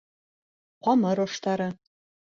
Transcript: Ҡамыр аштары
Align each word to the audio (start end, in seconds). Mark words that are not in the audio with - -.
Ҡамыр 0.89 1.23
аштары 1.27 1.71